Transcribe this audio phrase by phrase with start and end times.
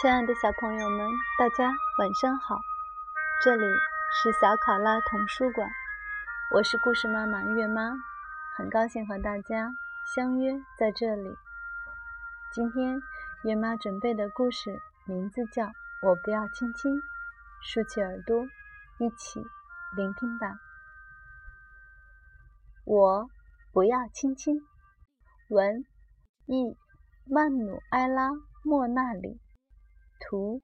[0.00, 2.58] 亲爱的小朋友们，大家晚上好！
[3.40, 5.70] 这里是小考拉童书馆，
[6.52, 7.92] 我是故事妈妈月妈，
[8.56, 9.70] 很高兴和大家
[10.12, 11.36] 相约在这里。
[12.52, 13.00] 今天
[13.44, 15.62] 月妈准备的故事名字叫
[16.02, 16.92] 《我不要亲亲》，
[17.62, 18.44] 竖起耳朵，
[18.98, 19.40] 一起
[19.96, 20.58] 聆听吧。
[22.84, 23.30] 我
[23.72, 24.60] 不要亲亲。
[25.50, 25.84] 文
[26.46, 26.76] 译
[27.26, 28.30] 曼努埃拉·
[28.64, 29.40] 莫纳里。
[30.26, 30.62] 图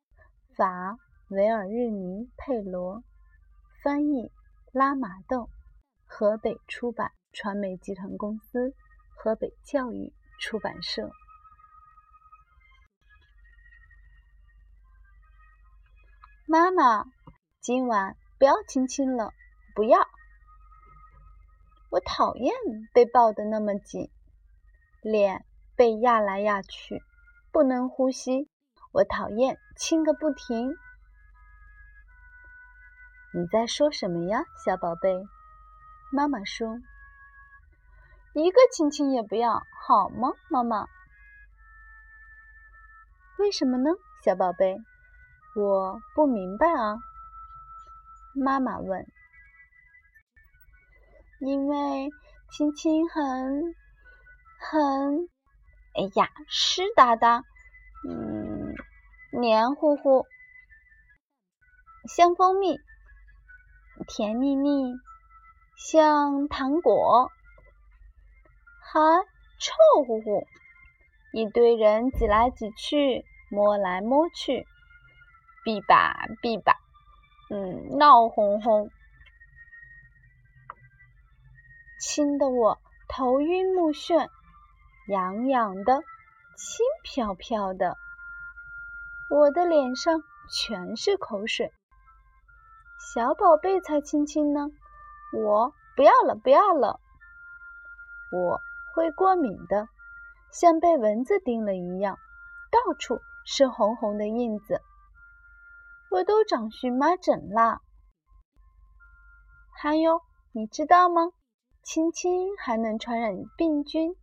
[0.57, 0.97] 法
[1.29, 3.05] 维尔日尼佩罗，
[3.83, 4.33] 翻译
[4.73, 5.51] 拉马豆，
[6.07, 8.75] 河北出版传媒集团公司，
[9.15, 11.11] 河北教育出版社。
[16.47, 17.05] 妈妈，
[17.61, 19.35] 今晚不要亲亲了，
[19.75, 20.01] 不要！
[21.91, 22.55] 我讨厌
[22.95, 24.11] 被抱得那么紧，
[25.03, 25.45] 脸
[25.77, 27.03] 被压来压去，
[27.53, 28.50] 不能呼吸。
[28.93, 30.77] 我讨厌亲个不停。
[33.33, 35.25] 你在说什么呀，小宝贝？
[36.11, 36.81] 妈妈说
[38.35, 40.89] ：“一个亲亲也不要，好吗，妈妈？”
[43.39, 43.91] 为什么呢，
[44.25, 44.77] 小宝贝？
[45.55, 46.99] 我不明白啊。
[48.35, 49.07] 妈妈问
[51.39, 52.11] ：“因为
[52.51, 53.77] 亲亲很
[54.59, 55.29] 很……
[55.95, 57.45] 哎呀，湿哒哒。”
[58.09, 58.40] 嗯。
[59.33, 60.27] 黏糊糊，
[62.09, 62.81] 像蜂蜜；
[64.09, 64.93] 甜腻腻，
[65.77, 67.31] 像糖果；
[68.83, 69.25] 还
[69.61, 70.45] 臭乎乎。
[71.33, 74.67] 一堆人挤来挤去，摸来摸去，
[75.65, 76.81] 比吧比吧，
[77.51, 78.91] 嗯，闹哄哄，
[82.01, 84.29] 亲得我头晕目眩，
[85.07, 86.03] 痒痒的，
[86.57, 87.97] 轻飘飘的。
[89.33, 91.73] 我的脸上全是口水，
[93.15, 94.73] 小宝贝才亲亲呢，
[95.33, 96.99] 我不要了，不要了，
[98.33, 98.61] 我
[98.93, 99.87] 会过敏的，
[100.51, 102.19] 像被蚊子叮了一样，
[102.73, 104.83] 到处是红红的印子，
[106.11, 107.83] 我都长荨麻疹啦。
[109.81, 111.31] 还有，你知道吗？
[111.85, 114.17] 亲亲还能传染病菌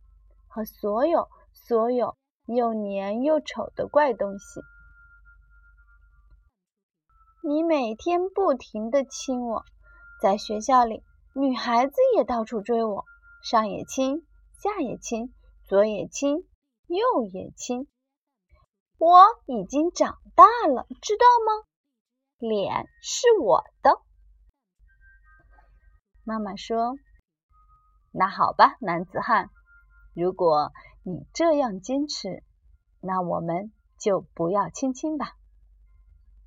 [0.48, 2.14] 和所有所有
[2.44, 4.60] 又黏又丑的怪东西。
[7.40, 9.64] 你每天不停地亲我，
[10.20, 11.04] 在学校里，
[11.34, 13.04] 女孩子也到处追我，
[13.42, 14.26] 上也亲，
[14.60, 15.32] 下也亲，
[15.64, 16.48] 左也亲，
[16.88, 17.86] 右也亲。
[18.98, 21.64] 我已经长大了，知道吗？
[22.38, 24.02] 脸是我的。
[26.24, 26.96] 妈妈说
[28.10, 29.48] ：“那好吧，男子汉，
[30.12, 30.72] 如果
[31.04, 32.42] 你这样坚持，
[33.00, 35.34] 那我们就不要亲亲吧。”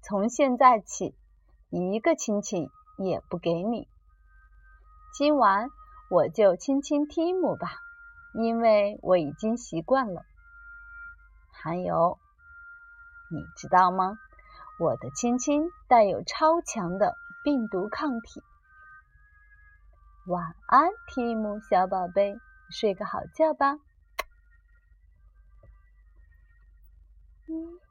[0.03, 1.15] 从现在起，
[1.69, 3.87] 一个亲亲也不给你。
[5.13, 5.69] 今晚
[6.09, 7.69] 我就亲亲蒂姆吧，
[8.33, 10.23] 因为我已经习惯了。
[11.51, 12.17] 还有，
[13.29, 14.17] 你知道吗？
[14.79, 18.41] 我的亲亲带有超强的病毒抗体。
[20.25, 22.39] 晚安，蒂姆小宝贝，
[22.71, 23.77] 睡个好觉吧。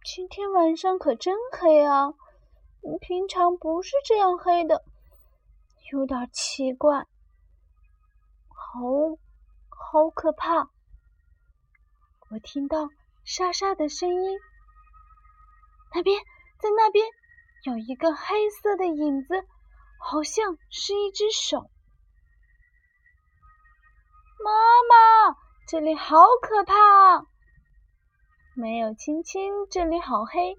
[0.04, 2.14] 今天晚上可真黑啊！
[3.00, 4.82] 平常不是这样黑的，
[5.92, 7.06] 有点奇怪，
[8.48, 8.80] 好
[9.68, 10.70] 好可怕！
[12.30, 12.88] 我听到
[13.24, 14.38] 沙沙的声音，
[15.94, 16.18] 那边，
[16.58, 17.06] 在那边
[17.64, 19.44] 有一个黑色的影子，
[19.98, 21.70] 好像是一只手。
[24.42, 24.50] 妈
[24.88, 25.36] 妈，
[25.68, 27.26] 这里好可怕啊！
[28.60, 30.54] 没有亲亲，这里好黑；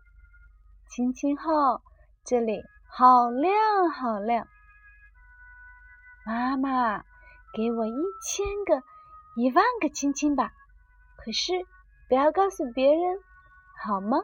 [0.90, 1.84] 亲亲后，
[2.26, 4.48] 这里好亮好亮。
[6.26, 7.04] 妈妈，
[7.54, 7.94] 给我一
[8.24, 8.82] 千个、
[9.36, 10.52] 一万个亲亲吧！
[11.16, 11.54] 可是
[12.10, 13.20] 不要告诉别人，
[13.78, 14.18] 好吗？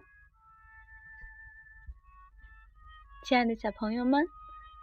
[3.26, 4.26] 亲爱的小朋友们，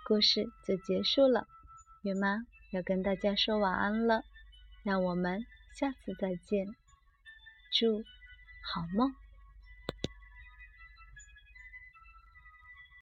[0.06, 1.48] 故事就结束了，
[2.02, 2.38] 月妈
[2.70, 4.22] 要跟大家说晚安了，
[4.84, 5.44] 让我们
[5.74, 6.68] 下次再见，
[7.72, 8.04] 祝。
[8.64, 9.23] 好梦。